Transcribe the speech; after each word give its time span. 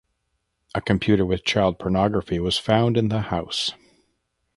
A 0.73 0.81
computer 0.81 1.23
with 1.23 1.43
child 1.45 1.77
pornography 1.77 2.39
was 2.39 2.57
found 2.57 2.97
in 2.97 3.09
the 3.09 3.21
house. 3.21 3.73